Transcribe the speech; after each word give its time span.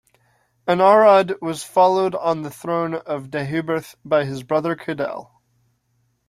Anarawd 0.67 1.35
was 1.43 1.63
followed 1.63 2.15
on 2.15 2.41
the 2.41 2.49
throne 2.49 2.95
of 2.95 3.29
Deheubarth 3.29 3.93
by 4.03 4.25
his 4.25 4.41
brother 4.41 4.75
Cadell. 4.75 5.43